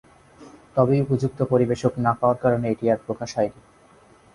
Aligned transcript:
তবে 0.75 0.95
উপযুক্ত 1.01 1.39
পরিবেশক 1.43 1.93
না 1.97 2.11
পাওয়ার 2.19 2.37
কারণে 2.43 2.65
এটি 2.69 2.85
আর 2.93 2.99
প্রকাশ 3.07 3.29
হয়নি। 3.37 3.61